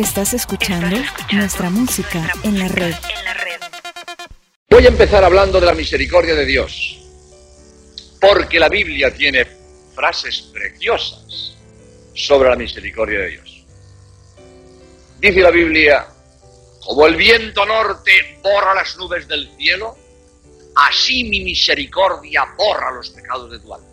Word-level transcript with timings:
Estás 0.00 0.32
escuchando 0.32 0.96
nuestra 1.30 1.68
música 1.68 2.32
en 2.42 2.58
la 2.58 2.68
red. 2.68 2.94
Voy 4.70 4.86
a 4.86 4.88
empezar 4.88 5.22
hablando 5.22 5.60
de 5.60 5.66
la 5.66 5.74
misericordia 5.74 6.34
de 6.34 6.46
Dios, 6.46 6.98
porque 8.18 8.58
la 8.58 8.70
Biblia 8.70 9.12
tiene 9.12 9.46
frases 9.94 10.40
preciosas 10.54 11.54
sobre 12.14 12.48
la 12.48 12.56
misericordia 12.56 13.18
de 13.18 13.28
Dios. 13.28 13.66
Dice 15.18 15.40
la 15.40 15.50
Biblia, 15.50 16.06
como 16.82 17.06
el 17.06 17.16
viento 17.16 17.66
norte 17.66 18.38
borra 18.42 18.74
las 18.74 18.96
nubes 18.96 19.28
del 19.28 19.54
cielo, 19.58 19.98
así 20.76 21.24
mi 21.24 21.40
misericordia 21.40 22.46
borra 22.56 22.90
los 22.90 23.10
pecados 23.10 23.50
de 23.50 23.58
tu 23.58 23.74
alma. 23.74 23.86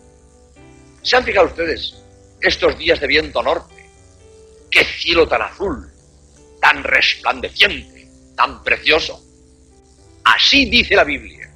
¿Se 1.02 1.16
han 1.16 1.24
fijado 1.24 1.48
ustedes 1.48 1.96
estos 2.40 2.78
días 2.78 2.98
de 2.98 3.06
viento 3.06 3.42
norte? 3.42 3.74
¡Qué 4.70 4.84
cielo 4.84 5.28
tan 5.28 5.42
azul, 5.42 5.92
tan 6.68 6.84
resplandeciente, 6.84 8.06
tan 8.36 8.62
precioso! 8.62 9.24
Así 10.22 10.68
dice 10.68 10.94
la 10.94 11.04
Biblia, 11.04 11.50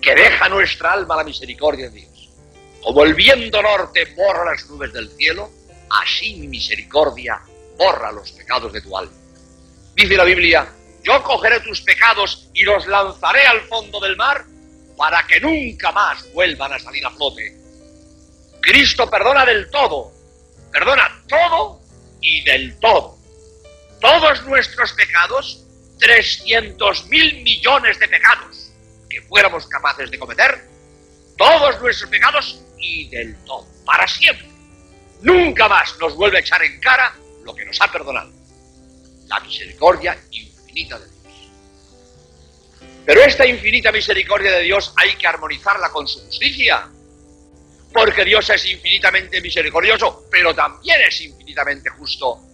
que 0.00 0.14
deja 0.14 0.48
nuestra 0.48 0.94
alma 0.94 1.16
la 1.16 1.24
misericordia 1.24 1.90
de 1.90 2.00
Dios. 2.00 2.30
Como 2.82 3.02
el 3.04 3.12
viento 3.12 3.60
norte 3.60 4.06
borra 4.16 4.50
las 4.50 4.66
nubes 4.70 4.90
del 4.94 5.10
cielo, 5.10 5.50
así 5.90 6.36
mi 6.36 6.48
misericordia 6.48 7.42
borra 7.76 8.10
los 8.10 8.32
pecados 8.32 8.72
de 8.72 8.80
tu 8.80 8.96
alma. 8.96 9.12
Dice 9.94 10.16
la 10.16 10.24
Biblia, 10.24 10.66
yo 11.04 11.22
cogeré 11.22 11.60
tus 11.60 11.82
pecados 11.82 12.48
y 12.54 12.62
los 12.62 12.86
lanzaré 12.86 13.46
al 13.46 13.60
fondo 13.62 14.00
del 14.00 14.16
mar 14.16 14.46
para 14.96 15.26
que 15.26 15.40
nunca 15.40 15.92
más 15.92 16.32
vuelvan 16.32 16.72
a 16.72 16.78
salir 16.78 17.04
a 17.04 17.10
flote. 17.10 17.54
Cristo 18.62 19.10
perdona 19.10 19.44
del 19.44 19.68
todo, 19.70 20.10
perdona 20.72 21.22
todo 21.28 21.82
y 22.22 22.42
del 22.44 22.78
todo. 22.80 23.21
Todos 24.02 24.44
nuestros 24.46 24.92
pecados, 24.94 25.64
300 26.00 27.06
mil 27.06 27.40
millones 27.44 28.00
de 28.00 28.08
pecados 28.08 28.72
que 29.08 29.22
fuéramos 29.22 29.64
capaces 29.68 30.10
de 30.10 30.18
cometer, 30.18 30.60
todos 31.38 31.80
nuestros 31.80 32.10
pecados 32.10 32.60
y 32.78 33.08
del 33.10 33.36
todo, 33.44 33.64
para 33.86 34.08
siempre. 34.08 34.48
Nunca 35.20 35.68
más 35.68 35.96
nos 36.00 36.16
vuelve 36.16 36.38
a 36.38 36.40
echar 36.40 36.60
en 36.64 36.80
cara 36.80 37.14
lo 37.44 37.54
que 37.54 37.64
nos 37.64 37.80
ha 37.80 37.92
perdonado. 37.92 38.32
La 39.28 39.38
misericordia 39.38 40.18
infinita 40.32 40.98
de 40.98 41.06
Dios. 41.06 41.50
Pero 43.06 43.22
esta 43.22 43.46
infinita 43.46 43.92
misericordia 43.92 44.50
de 44.50 44.62
Dios 44.62 44.92
hay 44.96 45.14
que 45.14 45.28
armonizarla 45.28 45.90
con 45.90 46.08
su 46.08 46.18
justicia. 46.26 46.88
Porque 47.92 48.24
Dios 48.24 48.50
es 48.50 48.66
infinitamente 48.66 49.40
misericordioso, 49.40 50.26
pero 50.28 50.52
también 50.52 51.00
es 51.02 51.20
infinitamente 51.20 51.88
justo. 51.90 52.51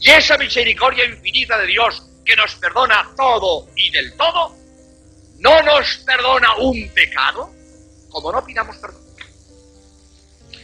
Y 0.00 0.10
esa 0.10 0.38
misericordia 0.38 1.04
infinita 1.04 1.58
de 1.58 1.66
Dios 1.66 2.02
que 2.24 2.34
nos 2.34 2.54
perdona 2.56 3.10
todo 3.16 3.68
y 3.76 3.90
del 3.90 4.16
todo, 4.16 4.56
no 5.38 5.62
nos 5.62 5.96
perdona 5.98 6.56
un 6.56 6.88
pecado 6.90 7.50
como 8.08 8.32
no 8.32 8.44
pidamos 8.44 8.76
perdón. 8.78 9.00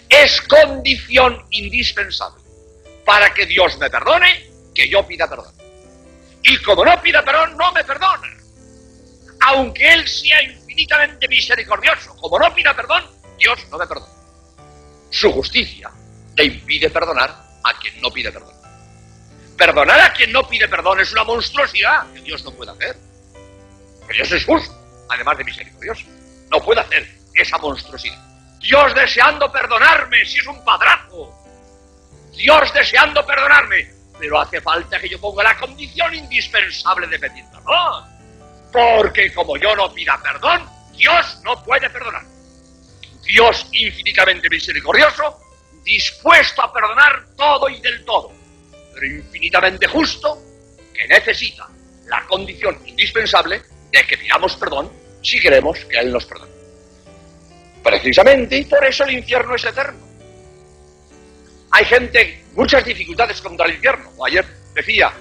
Es 0.08 0.40
condición 0.42 1.44
indispensable 1.50 2.42
para 3.04 3.32
que 3.32 3.46
Dios 3.46 3.78
me 3.78 3.90
perdone 3.90 4.50
que 4.74 4.88
yo 4.88 5.06
pida 5.06 5.28
perdón. 5.28 5.52
Y 6.42 6.56
como 6.62 6.84
no 6.84 7.00
pida 7.02 7.24
perdón, 7.24 7.56
no 7.56 7.72
me 7.72 7.84
perdona. 7.84 8.34
Aunque 9.48 9.92
Él 9.92 10.08
sea 10.08 10.42
infinitamente 10.42 11.28
misericordioso, 11.28 12.16
como 12.16 12.38
no 12.38 12.54
pida 12.54 12.74
perdón, 12.74 13.04
Dios 13.38 13.58
no 13.70 13.78
me 13.78 13.86
perdona. 13.86 14.12
Su 15.10 15.32
justicia 15.32 15.90
le 16.36 16.44
impide 16.44 16.90
perdonar 16.90 17.30
a 17.64 17.78
quien 17.78 18.00
no 18.00 18.10
pide 18.10 18.32
perdón. 18.32 18.55
Perdonar 19.56 20.00
a 20.00 20.12
quien 20.12 20.32
no 20.32 20.46
pide 20.46 20.68
perdón 20.68 21.00
es 21.00 21.12
una 21.12 21.24
monstruosidad 21.24 22.12
que 22.12 22.20
Dios 22.20 22.44
no 22.44 22.52
puede 22.52 22.72
hacer. 22.72 22.96
Pero 24.06 24.14
Dios 24.14 24.32
es 24.32 24.44
justo, 24.44 24.74
además 25.08 25.38
de 25.38 25.44
misericordioso. 25.44 26.06
No 26.50 26.60
puede 26.60 26.80
hacer 26.80 27.08
esa 27.34 27.58
monstruosidad. 27.58 28.22
Dios 28.60 28.94
deseando 28.94 29.50
perdonarme, 29.50 30.24
si 30.24 30.38
es 30.38 30.46
un 30.46 30.62
padrazo. 30.64 31.32
Dios 32.32 32.72
deseando 32.74 33.24
perdonarme, 33.24 33.88
pero 34.18 34.40
hace 34.40 34.60
falta 34.60 34.98
que 34.98 35.08
yo 35.08 35.20
ponga 35.20 35.42
la 35.42 35.56
condición 35.56 36.14
indispensable 36.14 37.06
de 37.06 37.18
pedir 37.18 37.44
perdón. 37.50 38.04
Porque 38.72 39.32
como 39.32 39.56
yo 39.56 39.74
no 39.74 39.92
pida 39.92 40.20
perdón, 40.22 40.68
Dios 40.92 41.40
no 41.44 41.62
puede 41.64 41.88
perdonar. 41.88 42.24
Dios 43.22 43.66
infinitamente 43.72 44.48
misericordioso, 44.48 45.40
dispuesto 45.82 46.62
a 46.62 46.72
perdonar 46.72 47.26
todo 47.36 47.68
y 47.68 47.80
del 47.80 48.04
todo, 48.04 48.32
pero 48.96 49.06
infinitamente 49.14 49.86
justo, 49.86 50.42
que 50.94 51.06
necesita 51.06 51.68
la 52.06 52.24
condición 52.26 52.78
indispensable 52.86 53.60
de 53.92 54.06
que 54.06 54.16
pidamos 54.16 54.56
perdón 54.56 54.90
si 55.22 55.38
queremos 55.38 55.78
que 55.84 55.98
Él 55.98 56.10
nos 56.10 56.24
perdone. 56.24 56.52
Precisamente, 57.82 58.56
y 58.56 58.64
por 58.64 58.82
eso 58.86 59.04
el 59.04 59.18
infierno 59.18 59.54
es 59.54 59.64
eterno. 59.64 60.00
Hay 61.72 61.84
gente, 61.84 62.42
muchas 62.54 62.84
dificultades 62.86 63.40
contra 63.42 63.66
el 63.66 63.74
infierno. 63.74 64.10
Ayer 64.24 64.46
decía, 64.74 65.12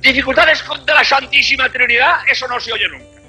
dificultades 0.00 0.62
contra 0.64 0.96
la 0.96 1.04
Santísima 1.04 1.70
Trinidad, 1.70 2.28
eso 2.28 2.48
no 2.48 2.58
se 2.58 2.72
oye 2.72 2.88
nunca. 2.88 3.20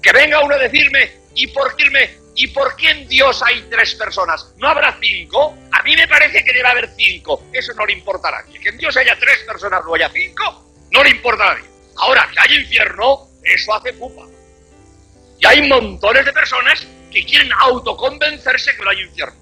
Que 0.00 0.12
venga 0.12 0.40
uno 0.40 0.54
a 0.54 0.58
decirme, 0.58 1.10
¿y 1.34 1.48
por 1.48 1.74
qué, 1.74 2.19
¿y 2.40 2.46
por 2.46 2.74
qué 2.74 2.88
en 2.88 3.06
Dios 3.06 3.42
hay 3.42 3.66
tres 3.68 3.94
personas? 3.96 4.54
¿No 4.56 4.68
habrá 4.68 4.96
cinco? 4.98 5.58
A 5.72 5.82
mí 5.82 5.94
me 5.94 6.08
parece 6.08 6.42
que 6.42 6.54
debe 6.54 6.68
haber 6.68 6.88
cinco. 6.96 7.44
Eso 7.52 7.74
no 7.74 7.84
le 7.84 7.92
importa 7.92 8.28
a 8.28 8.30
nadie. 8.30 8.58
Que 8.58 8.70
en 8.70 8.78
Dios 8.78 8.96
haya 8.96 9.14
tres 9.18 9.40
personas, 9.40 9.84
no 9.84 9.94
haya 9.94 10.08
cinco, 10.08 10.64
no 10.90 11.04
le 11.04 11.10
importa 11.10 11.44
a 11.44 11.54
nadie. 11.54 11.68
Ahora, 11.98 12.30
que 12.32 12.40
hay 12.40 12.60
infierno, 12.62 13.28
eso 13.44 13.74
hace 13.74 13.92
pupa. 13.92 14.22
Y 15.38 15.46
hay 15.46 15.68
montones 15.68 16.24
de 16.24 16.32
personas 16.32 16.86
que 17.12 17.26
quieren 17.26 17.52
autoconvencerse 17.52 18.74
que 18.74 18.82
no 18.84 18.90
hay 18.90 19.02
infierno. 19.02 19.36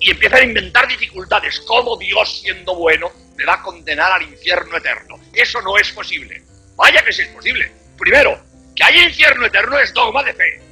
Y 0.00 0.12
empiezan 0.12 0.40
a 0.40 0.44
inventar 0.44 0.88
dificultades. 0.88 1.60
¿Cómo 1.60 1.98
Dios, 1.98 2.40
siendo 2.40 2.74
bueno, 2.74 3.12
me 3.36 3.44
va 3.44 3.54
a 3.54 3.62
condenar 3.62 4.12
al 4.12 4.22
infierno 4.22 4.78
eterno? 4.78 5.20
Eso 5.34 5.60
no 5.60 5.76
es 5.76 5.92
posible. 5.92 6.42
Vaya 6.74 7.04
que 7.04 7.12
sí 7.12 7.20
es 7.20 7.28
posible. 7.28 7.70
Primero, 7.98 8.42
que 8.74 8.82
haya 8.82 9.02
infierno 9.02 9.44
eterno 9.44 9.78
es 9.78 9.92
dogma 9.92 10.22
de 10.22 10.32
fe. 10.32 10.71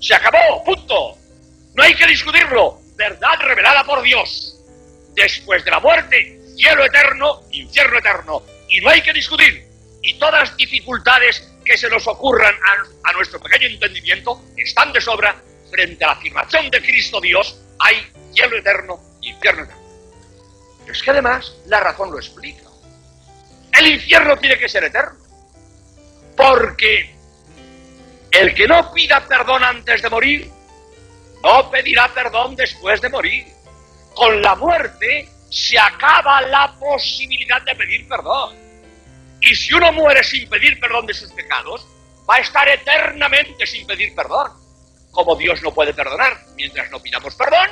Se 0.00 0.14
acabó, 0.14 0.62
punto. 0.64 1.18
No 1.74 1.82
hay 1.82 1.94
que 1.94 2.06
discutirlo. 2.06 2.80
Verdad 2.96 3.38
revelada 3.40 3.84
por 3.84 4.02
Dios. 4.02 4.56
Después 5.14 5.64
de 5.64 5.70
la 5.70 5.80
muerte, 5.80 6.40
cielo 6.56 6.84
eterno, 6.84 7.42
infierno 7.52 7.98
eterno. 7.98 8.42
Y 8.68 8.80
no 8.80 8.90
hay 8.90 9.00
que 9.02 9.12
discutir. 9.12 9.66
Y 10.02 10.14
todas 10.14 10.48
las 10.48 10.56
dificultades 10.56 11.52
que 11.64 11.76
se 11.76 11.88
nos 11.88 12.06
ocurran 12.06 12.54
a, 13.04 13.12
nuestro 13.12 13.40
pequeño 13.40 13.66
entendimiento 13.66 14.40
están 14.56 14.92
de 14.92 15.00
sobra 15.00 15.34
frente 15.70 16.04
a 16.04 16.08
la 16.08 16.12
afirmación 16.14 16.70
de 16.70 16.80
Cristo 16.80 17.20
Dios. 17.20 17.60
Hay 17.80 17.96
cielo 18.32 18.56
eterno, 18.56 19.00
infierno 19.20 19.64
eterno. 19.64 19.82
Pero 20.80 20.92
es 20.92 21.02
que 21.02 21.10
además 21.10 21.52
la 21.66 21.80
razón 21.80 22.10
lo 22.10 22.18
explica. 22.18 22.62
El 23.76 23.86
infierno 23.88 24.36
tiene 24.38 24.58
que 24.58 24.68
ser 24.68 24.84
eterno. 24.84 25.18
Porque 26.36 27.17
el 28.30 28.54
que 28.54 28.66
no 28.66 28.92
pida 28.92 29.24
perdón 29.26 29.64
antes 29.64 30.02
de 30.02 30.10
morir, 30.10 30.50
no 31.42 31.70
pedirá 31.70 32.08
perdón 32.08 32.56
después 32.56 33.00
de 33.00 33.08
morir. 33.08 33.46
Con 34.14 34.42
la 34.42 34.54
muerte 34.54 35.28
se 35.50 35.78
acaba 35.78 36.40
la 36.42 36.74
posibilidad 36.78 37.62
de 37.62 37.74
pedir 37.74 38.08
perdón. 38.08 38.56
Y 39.40 39.54
si 39.54 39.72
uno 39.72 39.92
muere 39.92 40.22
sin 40.24 40.48
pedir 40.48 40.78
perdón 40.80 41.06
de 41.06 41.14
sus 41.14 41.30
pecados, 41.32 41.86
va 42.28 42.36
a 42.36 42.40
estar 42.40 42.68
eternamente 42.68 43.66
sin 43.66 43.86
pedir 43.86 44.14
perdón. 44.14 44.52
Como 45.10 45.36
Dios 45.36 45.62
no 45.62 45.72
puede 45.72 45.94
perdonar 45.94 46.38
mientras 46.56 46.90
no 46.90 47.00
pidamos 47.00 47.34
perdón, 47.34 47.70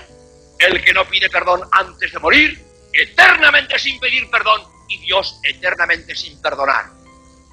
el 0.58 0.82
que 0.82 0.92
no 0.94 1.04
pide 1.04 1.28
perdón 1.28 1.62
antes 1.72 2.12
de 2.12 2.18
morir, 2.18 2.64
eternamente 2.92 3.78
sin 3.78 3.98
pedir 4.00 4.30
perdón 4.30 4.62
y 4.88 4.98
Dios 4.98 5.38
eternamente 5.42 6.14
sin 6.14 6.40
perdonar. 6.40 6.86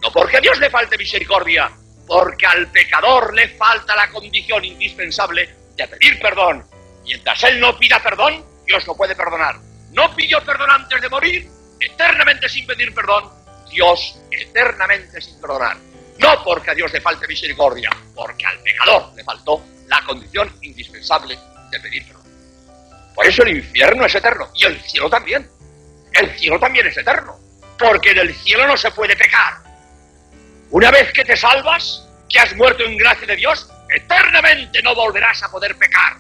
No 0.02 0.12
porque 0.12 0.38
a 0.38 0.42
Dios 0.42 0.60
le 0.60 0.70
falte 0.70 0.98
misericordia, 0.98 1.72
porque 2.08 2.46
al 2.46 2.68
pecador 2.72 3.34
le 3.34 3.50
falta 3.50 3.96
la 3.96 4.10
condición 4.10 4.64
indispensable 4.64 5.50
de 5.76 5.88
pedir 5.88 6.20
perdón. 6.20 6.66
Mientras 7.04 7.44
él 7.44 7.60
no 7.60 7.78
pida 7.78 8.02
perdón, 8.02 8.44
Dios 8.66 8.86
no 8.88 8.96
puede 8.96 9.16
perdonar. 9.16 9.56
No 9.92 10.16
pidió 10.16 10.44
perdón 10.44 10.70
antes 10.72 11.02
de 11.02 11.10
morir, 11.10 11.50
eternamente 11.80 12.50
sin 12.50 12.66
pedir 12.66 12.94
perdón, 12.94 13.30
Dios 13.70 14.20
eternamente 14.32 15.22
sin 15.22 15.40
perdonar. 15.40 15.78
No 16.20 16.44
porque 16.44 16.72
a 16.72 16.74
Dios 16.74 16.92
le 16.94 17.02
falte 17.02 17.28
misericordia, 17.28 17.90
porque 18.14 18.46
al 18.46 18.60
pecador 18.60 19.14
le 19.16 19.24
faltó 19.24 19.64
la 19.88 20.02
condición 20.04 20.52
indispensable 20.62 21.38
de 21.72 21.80
pedir 21.80 22.06
perdón. 22.08 22.24
Por 23.14 23.28
eso 23.28 23.44
el 23.44 23.58
infierno 23.58 24.06
es 24.06 24.16
eterno 24.16 24.50
y 24.56 24.66
el 24.66 24.82
cielo 24.82 25.10
también. 25.10 25.50
El 26.14 26.38
cielo 26.38 26.60
también 26.60 26.88
es 26.88 26.98
eterno, 26.98 27.40
porque 27.78 28.12
en 28.12 28.20
el 28.20 28.36
cielo 28.36 28.68
no 28.68 28.78
se 28.78 28.92
puede 28.92 29.16
pecar. 29.16 29.56
Una 30.74 30.90
vez 30.90 31.14
que 31.14 31.24
te 31.24 31.38
salvas, 31.38 32.04
que 32.28 32.40
has 32.40 32.56
muerto 32.56 32.84
en 32.84 32.98
gracia 32.98 33.28
de 33.28 33.36
Dios, 33.36 33.70
eternamente 33.96 34.81
no 34.81 34.96
volverás 34.96 35.44
a 35.44 35.52
poder 35.52 35.75
pecar. 35.78 36.18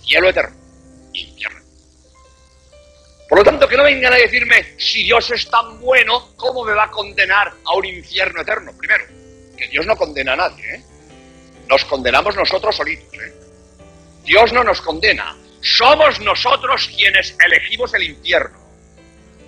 Cielo 0.00 0.28
eterno, 0.28 0.56
infierno. 1.12 1.60
Por 3.28 3.38
lo 3.38 3.44
tanto, 3.44 3.66
que 3.66 3.76
no 3.76 3.82
vengan 3.82 4.12
a 4.12 4.16
decirme, 4.16 4.78
si 4.78 5.02
Dios 5.02 5.28
es 5.32 5.50
tan 5.50 5.80
bueno, 5.80 6.30
¿cómo 6.36 6.64
me 6.64 6.74
va 6.74 6.84
a 6.84 6.90
condenar 6.92 7.52
a 7.64 7.74
un 7.74 7.86
infierno 7.86 8.42
eterno? 8.42 8.70
Primero, 8.78 9.04
que 9.56 9.66
Dios 9.66 9.84
no 9.84 9.96
condena 9.96 10.34
a 10.34 10.36
nadie, 10.36 10.76
¿eh? 10.76 10.84
Nos 11.68 11.84
condenamos 11.84 12.36
nosotros 12.36 12.76
solitos, 12.76 13.12
¿eh? 13.14 13.34
Dios 14.22 14.52
no 14.52 14.62
nos 14.62 14.80
condena. 14.80 15.36
Somos 15.60 16.20
nosotros 16.20 16.88
quienes 16.96 17.36
elegimos 17.44 17.92
el 17.94 18.04
infierno. 18.04 18.60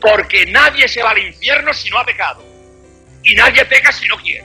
Porque 0.01 0.45
nadie 0.47 0.89
se 0.89 1.05
va 1.05 1.11
al 1.11 1.19
infierno 1.19 1.73
si 1.73 1.89
no 1.89 2.01
ha 2.01 2.05
pecado. 2.05 2.50
Y 3.23 3.35
nadie 3.35 3.65
peca 3.65 3.93
si 3.93 4.07
no 4.09 4.17
quiere. 4.17 4.45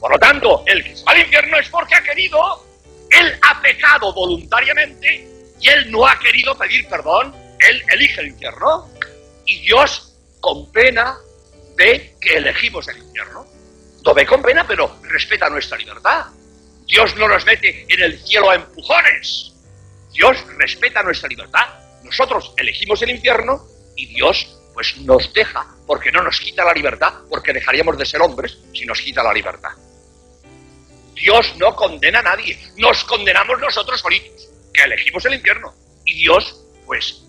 Por 0.00 0.12
lo 0.12 0.18
tanto, 0.18 0.62
el 0.66 0.82
que 0.84 0.96
se 0.96 1.04
va 1.04 1.12
al 1.12 1.20
infierno 1.20 1.58
es 1.58 1.68
porque 1.68 1.94
ha 1.94 2.02
querido. 2.02 2.64
Él 3.10 3.38
ha 3.42 3.60
pecado 3.60 4.12
voluntariamente 4.12 5.26
y 5.60 5.68
él 5.68 5.90
no 5.90 6.06
ha 6.06 6.18
querido 6.18 6.56
pedir 6.56 6.86
perdón. 6.88 7.34
Él 7.58 7.82
elige 7.92 8.20
el 8.20 8.28
infierno. 8.28 8.88
Y 9.44 9.60
Dios, 9.60 10.14
con 10.40 10.70
pena, 10.70 11.16
ve 11.76 12.14
que 12.20 12.36
elegimos 12.36 12.86
el 12.88 12.98
infierno. 12.98 13.46
Lo 14.04 14.14
ve 14.14 14.26
con 14.26 14.42
pena, 14.42 14.66
pero 14.66 15.00
respeta 15.02 15.48
nuestra 15.48 15.76
libertad. 15.78 16.26
Dios 16.86 17.16
no 17.16 17.28
nos 17.28 17.44
mete 17.44 17.86
en 17.88 18.02
el 18.02 18.18
cielo 18.20 18.50
a 18.50 18.54
empujones. 18.54 19.52
Dios 20.12 20.36
respeta 20.56 21.02
nuestra 21.02 21.28
libertad. 21.28 21.66
Nosotros 22.02 22.54
elegimos 22.56 23.02
el 23.02 23.10
infierno 23.10 23.66
y 23.96 24.06
Dios 24.06 24.57
pues 24.78 24.96
nos 24.98 25.32
deja 25.32 25.66
porque 25.88 26.12
no 26.12 26.22
nos 26.22 26.38
quita 26.38 26.64
la 26.64 26.72
libertad, 26.72 27.12
porque 27.28 27.52
dejaríamos 27.52 27.98
de 27.98 28.06
ser 28.06 28.22
hombres 28.22 28.58
si 28.72 28.86
nos 28.86 29.00
quita 29.00 29.24
la 29.24 29.32
libertad. 29.32 29.70
Dios 31.16 31.52
no 31.56 31.74
condena 31.74 32.20
a 32.20 32.22
nadie, 32.22 32.56
nos 32.76 33.02
condenamos 33.02 33.58
nosotros 33.58 34.00
solitos, 34.00 34.48
que 34.72 34.84
elegimos 34.84 35.24
el 35.24 35.34
infierno. 35.34 35.74
Y 36.04 36.18
Dios, 36.18 36.64
pues, 36.86 37.24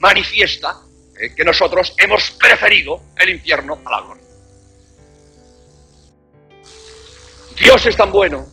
manifiesta 0.00 0.74
eh, 1.20 1.32
que 1.36 1.44
nosotros 1.44 1.94
hemos 1.98 2.32
preferido 2.32 3.00
el 3.16 3.28
infierno 3.28 3.80
a 3.84 3.90
la 3.92 4.00
gloria. 4.00 4.24
Dios 7.60 7.86
es 7.86 7.96
tan 7.96 8.10
bueno 8.10 8.44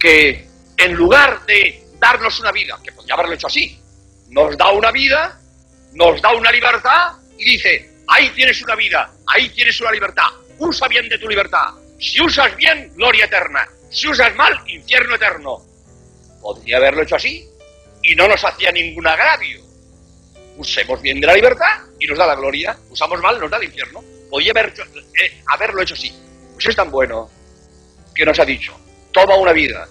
que 0.00 0.48
en 0.76 0.94
lugar 0.94 1.46
de 1.46 1.86
darnos 2.00 2.40
una 2.40 2.50
vida, 2.50 2.76
que 2.82 2.90
podría 2.90 3.14
haberlo 3.14 3.34
hecho 3.34 3.46
así, 3.46 3.80
nos 4.30 4.56
da 4.56 4.72
una 4.72 4.90
vida, 4.90 5.40
nos 5.92 6.20
da 6.20 6.32
una 6.32 6.52
libertad 6.52 7.12
y 7.38 7.44
dice, 7.44 7.90
ahí 8.06 8.30
tienes 8.30 8.60
una 8.62 8.74
vida, 8.74 9.12
ahí 9.26 9.48
tienes 9.50 9.80
una 9.80 9.92
libertad, 9.92 10.28
usa 10.58 10.88
bien 10.88 11.08
de 11.08 11.18
tu 11.18 11.28
libertad. 11.28 11.74
Si 11.98 12.22
usas 12.22 12.56
bien, 12.56 12.92
gloria 12.94 13.26
eterna. 13.26 13.68
Si 13.90 14.08
usas 14.08 14.34
mal, 14.36 14.58
infierno 14.66 15.14
eterno. 15.14 15.62
Podría 16.40 16.78
haberlo 16.78 17.02
hecho 17.02 17.16
así 17.16 17.46
y 18.02 18.14
no 18.14 18.26
nos 18.26 18.42
hacía 18.44 18.72
ningún 18.72 19.06
agravio. 19.06 19.60
Usemos 20.56 21.02
bien 21.02 21.20
de 21.20 21.26
la 21.26 21.34
libertad 21.34 21.82
y 21.98 22.06
nos 22.06 22.16
da 22.16 22.26
la 22.26 22.34
gloria. 22.34 22.76
Usamos 22.88 23.20
mal, 23.20 23.38
nos 23.38 23.50
da 23.50 23.58
el 23.58 23.64
infierno. 23.64 24.02
Podría 24.30 24.52
haber, 24.52 24.72
eh, 25.20 25.42
haberlo 25.48 25.82
hecho 25.82 25.94
así. 25.94 26.12
Pues 26.54 26.66
es 26.68 26.76
tan 26.76 26.90
bueno 26.90 27.30
que 28.14 28.24
nos 28.24 28.38
ha 28.38 28.44
dicho, 28.44 28.78
toma 29.12 29.36
una 29.36 29.52
vida, 29.52 29.88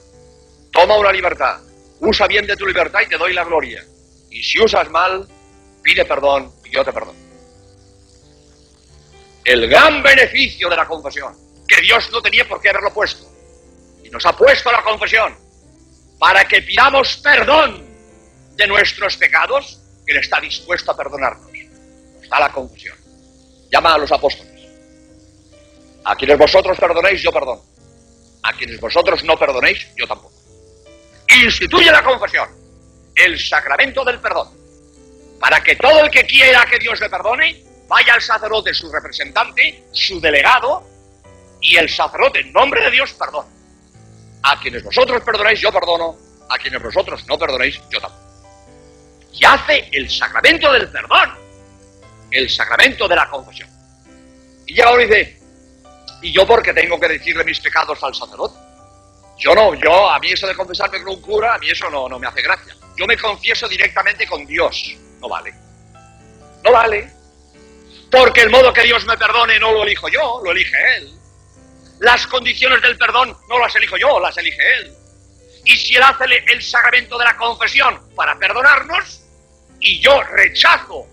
toma 0.72 0.98
una 0.98 1.12
libertad, 1.12 1.60
usa 2.00 2.28
bien 2.28 2.45
de 2.45 2.56
tu 2.56 2.66
libertad 2.66 3.00
y 3.06 3.10
te 3.10 3.18
doy 3.18 3.34
la 3.34 3.44
gloria. 3.44 3.84
Y 4.30 4.44
si 4.44 4.62
usas 4.62 4.90
mal, 4.90 5.28
pide 5.81 6.06
perdón 6.06 6.52
y 6.66 6.70
yo 6.72 6.84
te 6.84 6.94
perdono. 6.94 7.18
El 9.44 9.68
gran 9.68 10.04
beneficio 10.04 10.70
de 10.70 10.76
la 10.76 10.86
confesión, 10.86 11.36
que 11.68 11.81
Dios 11.81 12.10
no 12.12 12.22
tenía 12.22 12.48
por 12.48 12.62
qué 12.62 12.70
haberlo 12.70 12.94
puesto, 12.94 13.26
y 14.04 14.10
nos 14.10 14.26
ha 14.26 14.36
puesto 14.36 14.72
la 14.72 14.84
confesión 14.84 15.36
para 16.20 16.46
que 16.46 16.62
pidamos 16.62 17.18
perdón 17.18 17.86
de 18.56 18.68
nuestros 18.68 19.16
pecados, 19.18 19.80
que 20.06 20.12
Él 20.12 20.20
está 20.20 20.40
dispuesto 20.40 20.92
a 20.92 20.98
perdonarnos. 20.98 21.50
Nos 21.52 22.30
da 22.30 22.40
la 22.40 22.52
confesión. 22.52 22.98
Llama 23.72 23.94
a 23.94 23.98
los 23.98 24.12
apóstoles. 24.12 24.50
A 26.04 26.16
quienes 26.16 26.38
vosotros 26.38 26.78
perdonéis, 26.78 27.22
yo 27.22 27.31
perdono 27.31 27.70
a 28.44 28.54
quienes 28.54 28.80
vosotros 28.80 29.24
no 29.24 29.38
perdonéis, 29.38 29.88
yo 29.96 30.08
tampoco. 30.08 30.34
Instituye 31.44 31.92
la 31.92 32.04
confesión, 32.04 32.50
el 33.16 33.40
sacramento 33.40 34.04
del 34.04 34.20
perdón, 34.20 34.50
para 35.39 35.62
que 35.62 35.75
todo 35.75 36.03
el 36.03 36.12
que 36.12 36.25
quiera 36.25 36.65
que 36.65 36.77
Dios 36.80 37.00
le 37.00 37.09
perdone, 37.09 37.63
vaya 37.88 38.13
al 38.13 38.21
sacerdote, 38.21 38.74
su 38.74 38.91
representante, 38.91 39.86
su 39.91 40.19
delegado, 40.19 40.88
y 41.62 41.77
el 41.77 41.89
sacerdote, 41.89 42.39
en 42.39 42.53
nombre 42.53 42.81
de 42.83 42.91
Dios, 42.91 43.13
perdona. 43.13 43.47
A 44.44 44.59
quienes 44.59 44.83
vosotros 44.83 45.21
perdonéis, 45.24 45.59
yo 45.59 45.71
perdono, 45.71 46.15
a 46.50 46.57
quienes 46.57 46.81
vosotros 46.81 47.25
no 47.27 47.38
perdonéis, 47.38 47.80
yo 47.89 48.00
tampoco. 48.00 48.24
Y 49.33 49.45
hace 49.45 49.89
el 49.91 50.09
sacramento 50.09 50.71
del 50.71 50.89
perdón, 50.89 51.31
el 52.31 52.50
sacramento 52.50 53.07
de 53.07 53.15
la 53.15 53.30
confesión. 53.30 53.69
Y 54.65 54.74
llega 54.74 54.92
uno 54.92 55.01
y 55.01 55.07
dice, 55.07 55.39
¿Y 56.21 56.33
yo 56.33 56.45
porque 56.45 56.74
tengo 56.74 57.00
que 57.00 57.07
decirle 57.07 57.44
mis 57.44 57.59
pecados 57.59 58.03
al 58.03 58.13
sacerdote? 58.13 58.59
Yo 59.38 59.56
no, 59.56 59.74
yo, 59.75 60.09
a 60.09 60.19
mí 60.19 60.31
eso 60.31 60.47
de 60.47 60.56
confesarme 60.56 61.01
con 61.01 61.15
un 61.15 61.21
cura, 61.21 61.56
a 61.56 61.57
mí 61.57 61.69
eso 61.69 61.89
no, 61.89 62.09
no 62.09 62.19
me 62.19 62.27
hace 62.27 62.42
gracia. 62.42 62.75
Yo 62.97 63.06
me 63.07 63.18
confieso 63.18 63.68
directamente 63.69 64.27
con 64.27 64.45
Dios. 64.45 64.95
No 65.19 65.30
vale. 65.30 65.54
No 66.63 66.71
vale. 66.71 67.12
Porque 68.12 68.42
el 68.42 68.50
modo 68.50 68.74
que 68.74 68.83
Dios 68.83 69.06
me 69.06 69.18
perdone 69.18 69.60
no 69.60 69.71
lo 69.71 69.83
elijo 69.83 70.10
yo, 70.10 70.42
lo 70.44 70.51
elige 70.51 70.75
Él. 70.98 71.13
Las 72.00 72.25
condiciones 72.27 72.81
del 72.81 72.98
perdón 72.98 73.38
no 73.48 73.60
las 73.60 73.75
elijo 73.75 73.98
yo, 73.98 74.19
las 74.19 74.38
elige 74.38 74.62
Él. 74.80 74.94
Y 75.66 75.77
si 75.77 75.95
Él 75.95 76.04
hace 76.04 76.25
el 76.48 76.62
sacramento 76.62 77.18
de 77.18 77.25
la 77.25 77.38
confesión 77.38 78.00
para 78.16 78.38
perdonarnos, 78.38 79.21
y 79.80 80.00
yo 80.00 80.21
rechazo 80.24 81.06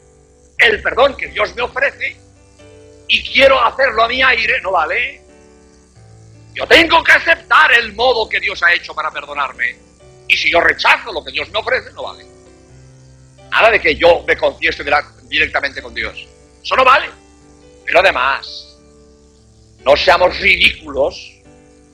el 0.58 0.82
perdón 0.82 1.16
que 1.16 1.28
Dios 1.28 1.54
me 1.54 1.62
ofrece, 1.62 2.16
y 3.08 3.32
quiero 3.32 3.62
hacerlo 3.64 4.04
a 4.04 4.08
mi 4.08 4.22
aire, 4.22 4.60
no 4.62 4.72
vale. 4.72 5.20
Yo 6.54 6.66
tengo 6.66 7.04
que 7.04 7.12
aceptar 7.12 7.72
el 7.72 7.94
modo 7.94 8.28
que 8.28 8.40
Dios 8.40 8.62
ha 8.62 8.72
hecho 8.72 8.94
para 8.94 9.10
perdonarme. 9.10 9.76
Y 10.28 10.36
si 10.36 10.50
yo 10.50 10.60
rechazo 10.60 11.12
lo 11.12 11.22
que 11.22 11.30
Dios 11.30 11.50
me 11.50 11.58
ofrece, 11.58 11.92
no 11.92 12.02
vale. 12.02 12.35
Nada 13.50 13.70
de 13.70 13.80
que 13.80 13.94
yo 13.94 14.24
me 14.26 14.36
confiese 14.36 14.84
directamente 15.28 15.82
con 15.82 15.94
Dios. 15.94 16.26
Eso 16.62 16.76
no 16.76 16.84
vale. 16.84 17.08
Pero 17.84 18.00
además, 18.00 18.78
no 19.84 19.96
seamos 19.96 20.38
ridículos 20.38 21.32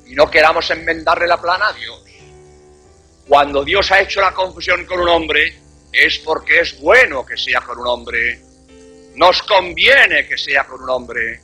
y 0.07 0.15
no 0.15 0.31
queramos 0.31 0.71
enmendarle 0.71 1.27
la 1.27 1.41
plana 1.41 1.69
a 1.69 1.73
Dios. 1.73 2.03
Cuando 3.29 3.65
Dios 3.65 3.91
ha 3.93 4.01
hecho 4.01 4.21
la 4.21 4.33
confusión 4.33 4.85
con 4.87 5.01
un 5.01 5.09
hombre, 5.09 5.59
es 5.93 6.19
porque 6.19 6.61
es 6.61 6.81
bueno 6.81 7.25
que 7.25 7.37
sea 7.37 7.61
con 7.61 7.79
un 7.79 7.87
hombre 7.87 8.53
nos 9.15 9.43
conviene 9.43 10.27
que 10.27 10.39
sea 10.39 10.65
con 10.65 10.83
un 10.83 10.91
hombre. 10.91 11.41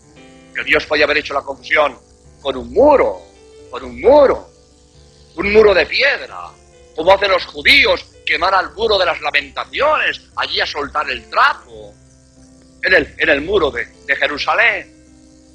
Que 0.54 0.64
Dios 0.64 0.86
podía 0.86 1.04
haber 1.04 1.18
hecho 1.18 1.34
la 1.34 1.42
confusión 1.42 1.98
con 2.40 2.56
un 2.56 2.72
muro, 2.72 3.20
con 3.70 3.84
un 3.84 4.00
muro, 4.00 4.48
un 5.36 5.52
muro 5.52 5.74
de 5.74 5.86
piedra, 5.86 6.50
como 6.96 7.12
hacen 7.12 7.30
los 7.30 7.44
judíos, 7.46 8.06
quemar 8.28 8.54
al 8.54 8.75
muro 8.75 8.99
de 8.99 9.06
las 9.06 9.18
lamentaciones, 9.23 10.20
allí 10.37 10.61
a 10.61 10.66
soltar 10.66 11.08
el 11.11 11.30
trapo, 11.30 11.94
en 12.82 12.94
el, 12.94 13.14
en 13.16 13.28
el 13.30 13.40
muro 13.40 13.70
de, 13.70 13.87
de 13.87 14.16
Jerusalén. 14.16 14.94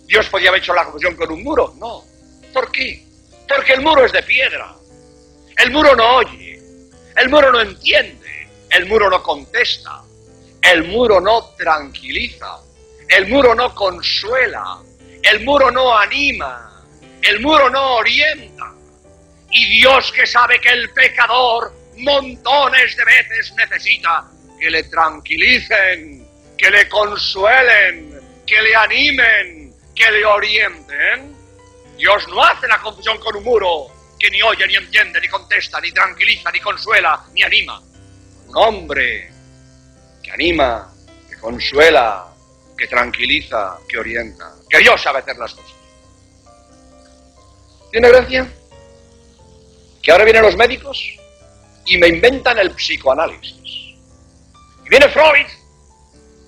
Dios 0.08 0.28
podía 0.28 0.50
haber 0.50 0.62
hecho 0.62 0.74
la 0.74 0.86
confusión 0.86 1.16
con 1.16 1.32
un 1.32 1.44
muro, 1.44 1.76
no. 1.78 2.04
¿Por 2.52 2.72
qué? 2.72 3.06
Porque 3.48 3.74
el 3.74 3.82
muro 3.82 4.04
es 4.04 4.12
de 4.12 4.24
piedra. 4.24 4.74
El 5.56 5.72
muro 5.72 5.96
no 5.96 6.16
oye, 6.16 6.60
el 7.16 7.30
muro 7.30 7.52
no 7.52 7.62
entiende, 7.62 8.50
el 8.72 8.88
muro 8.88 9.08
no 9.08 9.22
contesta, 9.22 10.02
el 10.64 10.84
muro 10.86 11.22
no 11.22 11.52
tranquiliza, 11.56 12.58
el 13.08 13.28
muro 13.28 13.54
no 13.54 13.76
consuela, 13.76 14.80
el 15.22 15.46
muro 15.46 15.70
no 15.70 15.96
anima, 15.96 16.84
el 17.22 17.40
muro 17.40 17.70
no 17.70 17.98
orienta. 17.98 18.74
Y 19.52 19.80
Dios 19.80 20.12
que 20.12 20.26
sabe 20.26 20.60
que 20.60 20.70
el 20.70 20.90
pecador 20.90 21.83
montones 21.98 22.96
de 22.96 23.06
veces 23.06 23.54
necesita 23.56 24.30
que 24.60 24.70
le 24.70 24.84
tranquilicen, 24.84 26.28
que 26.58 26.72
le 26.72 26.88
consuelen, 26.88 28.20
que 28.46 28.62
le 28.62 28.76
animen, 28.76 29.74
que 29.96 30.12
le 30.12 30.26
orienten. 30.26 31.36
Dios 31.98 32.28
no 32.30 32.44
hace 32.44 32.68
la 32.68 32.80
confusión 32.80 33.18
con 33.20 33.36
un 33.36 33.44
muro 33.44 33.88
que 34.18 34.30
ni 34.30 34.42
oye, 34.42 34.66
ni 34.68 34.76
entiende, 34.76 35.20
ni 35.20 35.28
contesta, 35.28 35.80
ni 35.82 35.92
tranquiliza, 35.92 36.50
ni 36.52 36.60
consuela, 36.60 37.26
ni 37.34 37.44
anima. 37.44 37.82
Un 38.48 38.58
hombre 38.58 39.32
que 40.22 40.32
anima, 40.32 40.94
que 41.30 41.38
consuela, 41.38 42.34
que 42.78 42.88
tranquiliza, 42.88 43.78
que 43.88 43.98
orienta, 43.98 44.54
que 44.70 44.80
Dios 44.80 45.02
sabe 45.02 45.20
hacer 45.20 45.38
las 45.38 45.54
cosas. 45.54 45.74
¿Tiene 47.92 48.10
gracia? 48.10 48.48
Que 50.02 50.12
ahora 50.12 50.24
vienen 50.24 50.44
los 50.44 50.56
médicos 50.56 51.18
y 51.86 51.98
me 51.98 52.08
inventan 52.08 52.58
el 52.60 52.72
psicoanálisis. 52.72 53.56
Y 54.86 54.90
viene 54.90 55.10
Freud 55.10 55.48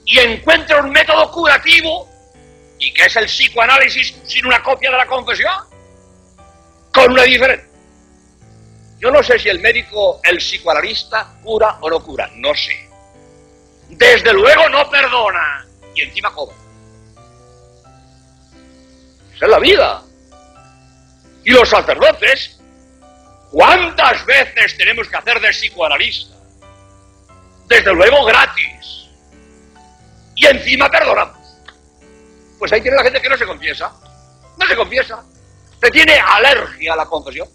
y 0.06 0.20
encuentra 0.20 0.82
un 0.82 0.92
método 0.92 1.32
curativo 1.32 2.10
y 2.80 2.94
que 2.94 3.06
es 3.06 3.16
el 3.16 3.26
psicoanálisis 3.26 4.16
sin 4.26 4.46
una 4.46 4.62
copia 4.62 4.92
de 4.92 4.98
la 4.98 5.06
confesión, 5.06 5.54
con 6.94 7.12
una 7.12 7.24
diferencia. 7.24 7.70
Yo 9.00 9.12
no 9.12 9.22
sé 9.22 9.38
si 9.40 9.50
el 9.50 9.60
médico, 9.60 10.20
el 10.24 10.38
psicoanalista, 10.38 11.36
cura 11.44 11.78
o 11.82 11.90
no 11.90 12.04
cura, 12.04 12.30
no 12.36 12.54
sé. 12.56 12.90
desde 13.90 14.34
luego 14.34 14.68
no 14.70 14.90
perdona 14.90 15.66
y 15.94 16.02
encima 16.02 16.34
cobra. 16.34 16.56
Esa 19.36 19.46
es 19.46 19.52
la 19.52 19.60
vida. 19.60 20.02
Y 21.44 21.52
los 21.52 21.70
sacerdotes, 21.70 22.60
¿cuántas 23.56 24.26
veces 24.26 24.76
tenemos 24.78 25.08
que 25.08 25.16
hacer 25.16 25.40
de 25.40 25.50
psicoanalista? 25.50 26.36
Desde 27.68 27.94
luego 27.94 28.26
gratis. 28.26 29.08
Y 30.36 30.46
encima 30.46 30.90
perdonamos. 30.90 31.38
Pues 32.60 32.74
ahí 32.74 32.82
tiene 32.82 32.98
la 32.98 33.04
gente 33.04 33.22
que 33.22 33.30
no 33.30 33.38
se 33.38 33.46
confiesa. 33.46 33.94
No 34.58 34.68
se 34.68 34.76
confiesa. 34.76 35.24
Se 35.82 35.90
tiene 35.90 36.20
alergia 36.20 36.94
a 36.94 36.96
la 36.98 37.06
confesión. 37.06 37.48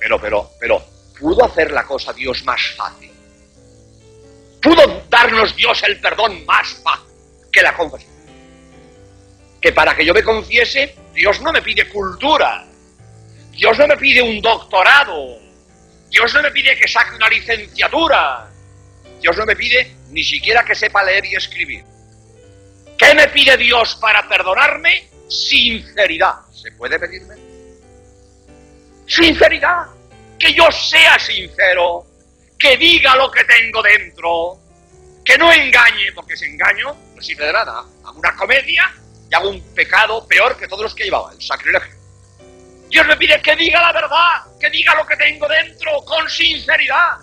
Pero, 0.00 0.20
pero, 0.20 0.50
pero, 0.58 0.84
¿pudo 1.18 1.44
hacer 1.44 1.70
la 1.70 1.84
cosa 1.84 2.12
Dios 2.12 2.42
más 2.44 2.60
fácil? 2.76 3.12
¿Pudo 4.60 5.04
darnos 5.08 5.54
Dios 5.54 5.80
el 5.84 6.00
perdón 6.00 6.44
más 6.44 6.74
fácil 6.82 7.06
que 7.52 7.62
la 7.62 7.76
confesión? 7.76 8.12
Que 9.60 9.72
para 9.72 9.94
que 9.94 10.04
yo 10.04 10.12
me 10.12 10.24
confiese, 10.24 10.96
Dios 11.14 11.40
no 11.40 11.52
me 11.52 11.62
pide 11.62 11.88
cultura. 11.88 12.66
Dios 13.58 13.76
no 13.76 13.88
me 13.88 13.96
pide 13.96 14.22
un 14.22 14.40
doctorado. 14.40 15.36
Dios 16.08 16.32
no 16.32 16.42
me 16.42 16.52
pide 16.52 16.78
que 16.78 16.86
saque 16.86 17.16
una 17.16 17.28
licenciatura. 17.28 18.48
Dios 19.20 19.36
no 19.36 19.44
me 19.44 19.56
pide 19.56 19.96
ni 20.10 20.22
siquiera 20.22 20.64
que 20.64 20.76
sepa 20.76 21.02
leer 21.02 21.26
y 21.26 21.34
escribir. 21.34 21.84
¿Qué 22.96 23.14
me 23.16 23.26
pide 23.26 23.56
Dios 23.56 23.96
para 23.96 24.28
perdonarme? 24.28 25.08
Sinceridad. 25.28 26.36
¿Se 26.52 26.70
puede 26.70 27.00
pedirme? 27.00 27.34
Sinceridad. 29.08 29.88
Que 30.38 30.54
yo 30.54 30.70
sea 30.70 31.18
sincero. 31.18 32.06
Que 32.56 32.76
diga 32.76 33.16
lo 33.16 33.28
que 33.28 33.42
tengo 33.42 33.82
dentro. 33.82 34.60
Que 35.24 35.36
no 35.36 35.52
engañe, 35.52 36.12
porque 36.14 36.36
si 36.36 36.44
engaño 36.44 36.96
no 37.12 37.20
sirve 37.20 37.46
de 37.46 37.52
nada. 37.54 37.84
Hago 38.04 38.20
una 38.20 38.36
comedia 38.36 38.94
y 39.28 39.34
hago 39.34 39.50
un 39.50 39.60
pecado 39.74 40.24
peor 40.28 40.56
que 40.56 40.68
todos 40.68 40.84
los 40.84 40.94
que 40.94 41.02
llevaba, 41.02 41.32
el 41.32 41.42
sacrilegio. 41.42 41.97
Dios 42.88 43.06
me 43.06 43.16
pide 43.16 43.40
que 43.42 43.54
diga 43.56 43.80
la 43.80 43.92
verdad, 43.92 44.58
que 44.58 44.70
diga 44.70 44.94
lo 44.94 45.06
que 45.06 45.16
tengo 45.16 45.46
dentro, 45.48 46.02
con 46.04 46.28
sinceridad. 46.28 47.18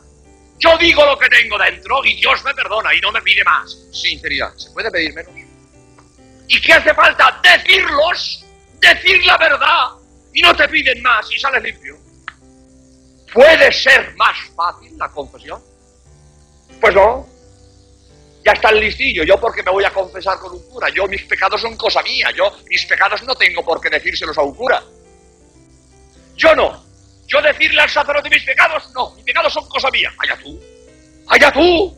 Yo 0.60 0.78
digo 0.78 1.06
lo 1.06 1.18
que 1.18 1.28
tengo 1.28 1.58
dentro 1.58 2.04
y 2.06 2.16
Dios 2.16 2.44
me 2.44 2.54
perdona 2.54 2.94
y 2.94 3.02
no 3.02 3.12
me 3.12 3.22
pide 3.22 3.44
más. 3.44 3.76
Sinceridad. 3.92 4.54
¿Se 4.56 4.72
puede 4.72 4.92
pedir 4.92 5.14
menos? 5.14 5.32
¿Y 6.48 6.62
qué 6.62 6.74
hace 6.74 6.94
falta? 6.94 7.42
Decirlos, 7.42 8.46
decir 8.80 9.26
la 9.26 9.38
verdad 9.38 9.88
y 10.34 10.42
no 10.42 10.56
te 10.56 10.68
piden 10.68 11.02
más 11.02 11.30
y 11.32 11.40
sales 11.40 11.64
limpio. 11.64 11.98
¿Puede 13.34 13.72
ser 13.72 14.16
más 14.16 14.38
fácil 14.56 14.98
la 14.98 15.10
confesión? 15.10 15.62
Pues 16.80 16.94
no. 16.94 17.28
Ya 18.46 18.52
está 18.52 18.70
el 18.70 18.80
listillo. 18.80 19.24
Yo 19.24 19.40
porque 19.40 19.64
me 19.64 19.72
voy 19.72 19.84
a 19.84 19.92
confesar 19.92 20.38
con 20.38 20.54
un 20.54 20.70
cura. 20.70 20.90
Yo 20.90 21.08
mis 21.08 21.24
pecados 21.24 21.60
son 21.60 21.76
cosa 21.76 22.02
mía. 22.04 22.30
Yo 22.36 22.50
mis 22.70 22.86
pecados 22.86 23.24
no 23.24 23.36
tengo 23.36 23.66
por 23.66 23.82
qué 23.82 23.90
decírselos 23.90 24.38
a 24.38 24.42
un 24.42 24.54
cura. 24.54 24.82
Yo 26.36 26.56
no. 26.56 26.84
Yo 27.28 27.42
decirle 27.42 27.82
al 27.82 27.90
sacerdote 27.90 28.30
mis 28.30 28.44
pecados, 28.44 28.92
no. 28.94 29.12
Mis 29.16 29.24
pecados 29.26 29.54
son 29.54 29.68
cosa 29.68 29.90
mía. 29.90 30.14
Allá 30.18 30.38
tú. 30.42 30.60
Allá 31.28 31.52
tú. 31.52 31.98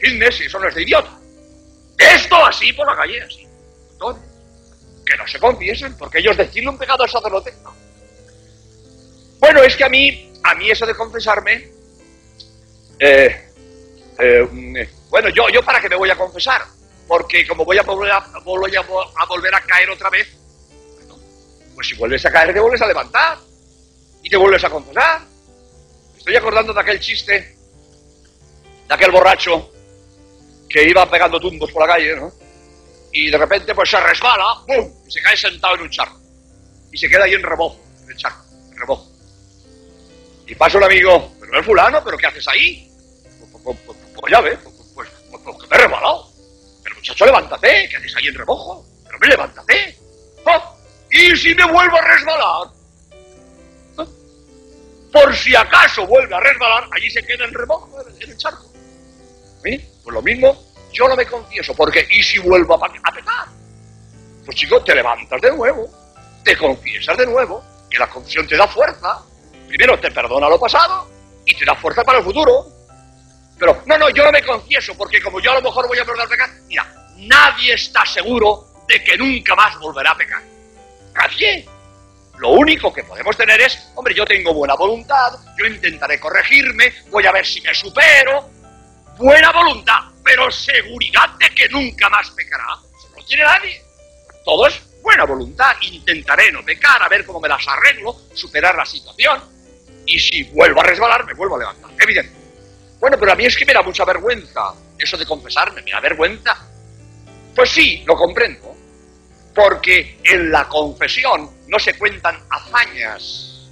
Fitness, 0.00 0.40
eso 0.40 0.58
no 0.58 0.68
es 0.68 0.74
de 0.74 0.82
idiota. 0.82 1.18
Esto 1.98 2.44
así 2.44 2.72
por 2.72 2.86
la 2.86 2.96
calle, 2.96 3.22
así. 3.22 3.46
que 5.06 5.16
no 5.16 5.26
se 5.26 5.38
confiesen, 5.38 5.96
porque 5.96 6.18
ellos 6.18 6.36
decirle 6.36 6.70
un 6.70 6.78
pecado 6.78 7.02
al 7.02 7.10
sacerdote, 7.10 7.52
no. 7.62 7.74
Bueno, 9.38 9.62
es 9.62 9.76
que 9.76 9.84
a 9.84 9.88
mí, 9.88 10.32
a 10.42 10.54
mí 10.54 10.70
eso 10.70 10.86
de 10.86 10.94
confesarme, 10.94 11.68
eh, 12.98 13.50
eh, 14.18 14.88
bueno, 15.10 15.28
yo, 15.30 15.48
yo 15.50 15.62
para 15.62 15.80
qué 15.80 15.88
me 15.88 15.96
voy 15.96 16.10
a 16.10 16.16
confesar, 16.16 16.62
porque 17.06 17.46
como 17.46 17.64
voy 17.64 17.78
a 17.78 17.82
volver 17.82 18.10
a, 18.10 18.16
a, 18.16 18.40
volver 19.26 19.54
a 19.54 19.60
caer 19.60 19.90
otra 19.90 20.10
vez, 20.10 20.28
pues 21.74 21.88
si 21.88 21.94
vuelves 21.94 22.24
a 22.26 22.30
caer 22.30 22.54
te 22.54 22.60
vuelves 22.60 22.80
a 22.82 22.86
levantar 22.86 23.38
y 24.22 24.30
te 24.30 24.36
vuelves 24.36 24.64
a 24.64 24.70
confesar. 24.70 25.22
Estoy 26.16 26.36
acordando 26.36 26.72
de 26.72 26.80
aquel 26.80 27.00
chiste, 27.00 27.56
de 28.88 28.94
aquel 28.94 29.10
borracho 29.10 29.70
que 30.68 30.88
iba 30.88 31.08
pegando 31.10 31.38
tumbos 31.38 31.70
por 31.70 31.86
la 31.86 31.94
calle, 31.94 32.16
¿no? 32.16 32.32
Y 33.12 33.30
de 33.30 33.38
repente 33.38 33.74
pues 33.74 33.90
se 33.90 34.00
resbala, 34.00 34.64
¡pum! 34.66 34.90
Y 35.06 35.10
se 35.10 35.20
cae 35.20 35.36
sentado 35.36 35.74
en 35.76 35.82
un 35.82 35.90
charco. 35.90 36.18
Y 36.90 36.96
se 36.96 37.08
queda 37.08 37.24
ahí 37.24 37.34
en 37.34 37.42
rebojo, 37.42 37.78
en 38.04 38.10
el 38.10 38.16
charco, 38.16 38.44
en 38.70 38.78
rebojo. 38.78 39.10
Y 40.46 40.54
pasa 40.54 40.78
un 40.78 40.84
amigo, 40.84 41.32
pero 41.40 41.58
el 41.58 41.64
fulano, 41.64 42.02
¿pero 42.02 42.16
qué 42.16 42.26
haces 42.26 42.48
ahí? 42.48 42.90
Pues, 43.38 43.62
pues, 43.62 43.78
pues, 43.86 43.98
pues 44.14 44.42
ves, 44.42 44.58
pues, 44.62 45.08
pues, 45.44 45.70
me 45.70 45.76
he 45.76 45.80
resbalado. 45.80 46.30
Pero 46.82 46.96
muchacho, 46.96 47.26
levántate, 47.26 47.88
¿qué 47.88 47.96
haces 47.96 48.16
ahí 48.16 48.26
en 48.28 48.34
rebojo? 48.34 48.86
Pero 49.06 49.18
me 49.18 49.28
levántate. 49.28 50.03
¿Y 51.14 51.36
si 51.36 51.54
me 51.54 51.64
vuelvo 51.70 51.96
a 51.96 52.00
resbalar? 52.00 52.68
Por 55.12 55.36
si 55.36 55.54
acaso 55.54 56.04
vuelve 56.08 56.34
a 56.34 56.40
resbalar, 56.40 56.88
allí 56.90 57.08
se 57.08 57.22
queda 57.22 57.44
en 57.44 57.54
rebojo, 57.54 58.02
en 58.20 58.30
el 58.30 58.36
charco. 58.36 58.64
Pues 59.62 59.80
lo 60.06 60.20
mismo, 60.20 60.60
yo 60.92 61.06
no 61.06 61.14
me 61.14 61.24
confieso, 61.24 61.72
porque 61.76 62.04
¿y 62.10 62.20
si 62.20 62.40
vuelvo 62.40 62.84
a, 62.84 62.88
pecar? 62.88 63.46
Pues 64.44 64.56
chicos, 64.56 64.84
te 64.84 64.92
levantas 64.92 65.40
de 65.40 65.52
nuevo, 65.52 65.88
te 66.42 66.56
confiesas 66.56 67.16
de 67.16 67.26
nuevo, 67.26 67.62
que 67.88 67.98
la 67.98 68.08
confesión 68.08 68.48
te 68.48 68.56
da 68.56 68.66
fuerza. 68.66 69.22
Primero 69.68 70.00
te 70.00 70.10
perdona 70.10 70.48
lo 70.48 70.58
pasado 70.58 71.08
y 71.46 71.54
te 71.54 71.64
da 71.64 71.76
fuerza 71.76 72.02
para 72.02 72.18
el 72.18 72.24
futuro. 72.24 72.66
Pero, 73.56 73.84
no, 73.86 73.96
no, 73.98 74.10
yo 74.10 74.24
no 74.24 74.32
me 74.32 74.42
confieso, 74.42 74.96
porque 74.98 75.22
como 75.22 75.38
yo 75.38 75.52
a 75.52 75.54
lo 75.54 75.62
mejor 75.62 75.86
voy 75.86 75.96
a 75.96 76.02
volver 76.02 76.26
a 76.26 76.28
pecar, 76.28 76.50
mira, 76.66 76.92
nadie 77.18 77.74
está 77.74 78.04
seguro 78.04 78.66
de 78.88 79.04
que 79.04 79.16
nunca 79.16 79.54
más 79.54 79.78
volverá 79.78 80.10
a 80.10 80.16
pecar. 80.16 80.53
Nadie. 81.14 81.68
Lo 82.38 82.50
único 82.50 82.92
que 82.92 83.04
podemos 83.04 83.36
tener 83.36 83.60
es, 83.60 83.90
hombre, 83.94 84.14
yo 84.14 84.24
tengo 84.24 84.52
buena 84.52 84.74
voluntad, 84.74 85.32
yo 85.56 85.66
intentaré 85.66 86.18
corregirme, 86.18 86.92
voy 87.10 87.24
a 87.26 87.32
ver 87.32 87.46
si 87.46 87.60
me 87.60 87.72
supero, 87.72 88.50
buena 89.16 89.52
voluntad, 89.52 90.00
pero 90.24 90.50
seguridad 90.50 91.30
de 91.38 91.50
que 91.50 91.68
nunca 91.68 92.08
más 92.08 92.30
pecará. 92.30 92.64
Eso 92.98 93.08
no 93.16 93.24
tiene 93.24 93.44
nadie. 93.44 93.82
Todo 94.44 94.66
es 94.66 94.82
buena 95.00 95.24
voluntad. 95.24 95.76
Intentaré 95.82 96.50
no 96.50 96.64
pecar, 96.64 97.02
a 97.02 97.08
ver 97.08 97.24
cómo 97.24 97.40
me 97.40 97.48
las 97.48 97.66
arreglo, 97.68 98.16
superar 98.34 98.74
la 98.74 98.84
situación. 98.84 99.42
Y 100.06 100.18
si 100.18 100.42
vuelvo 100.44 100.80
a 100.80 100.84
resbalar, 100.84 101.24
me 101.24 101.34
vuelvo 101.34 101.56
a 101.56 101.60
levantar. 101.60 101.90
Evidente. 102.00 102.34
Bueno, 102.98 103.16
pero 103.18 103.32
a 103.32 103.34
mí 103.36 103.46
es 103.46 103.56
que 103.56 103.64
me 103.64 103.72
da 103.72 103.82
mucha 103.82 104.04
vergüenza 104.04 104.74
eso 104.98 105.16
de 105.16 105.26
confesarme, 105.26 105.82
me 105.82 105.90
da 105.90 106.00
vergüenza. 106.00 106.56
Pues 107.54 107.70
sí, 107.70 108.02
lo 108.06 108.16
comprendo. 108.16 108.73
Porque 109.54 110.18
en 110.24 110.50
la 110.50 110.68
confesión 110.68 111.50
no 111.68 111.78
se 111.78 111.94
cuentan 111.94 112.36
hazañas, 112.50 113.70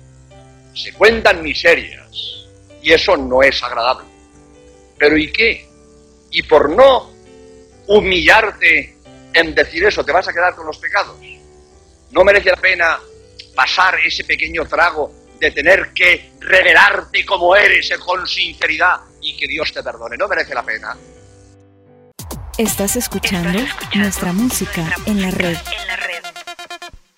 se 0.74 0.92
cuentan 0.92 1.42
miserias. 1.42 2.46
Y 2.82 2.92
eso 2.92 3.16
no 3.16 3.42
es 3.42 3.62
agradable. 3.62 4.06
Pero 4.98 5.16
¿y 5.16 5.32
qué? 5.32 5.68
Y 6.30 6.42
por 6.44 6.70
no 6.70 7.10
humillarte 7.86 8.96
en 9.32 9.54
decir 9.54 9.84
eso, 9.84 10.04
te 10.04 10.12
vas 10.12 10.28
a 10.28 10.32
quedar 10.32 10.54
con 10.54 10.66
los 10.66 10.78
pecados. 10.78 11.16
No 12.10 12.24
merece 12.24 12.50
la 12.50 12.56
pena 12.56 13.00
pasar 13.54 13.98
ese 14.04 14.24
pequeño 14.24 14.66
trago 14.66 15.12
de 15.38 15.50
tener 15.50 15.92
que 15.92 16.32
revelarte 16.40 17.24
como 17.24 17.56
eres 17.56 17.90
con 17.98 18.26
sinceridad 18.26 19.00
y 19.20 19.36
que 19.36 19.48
Dios 19.48 19.72
te 19.72 19.82
perdone. 19.82 20.16
No 20.16 20.28
merece 20.28 20.54
la 20.54 20.62
pena. 20.62 20.96
Estás 22.62 22.94
escuchando 22.94 23.58
nuestra 23.96 24.32
música 24.32 24.88
en 25.06 25.20
la 25.20 25.32
red. 25.32 25.56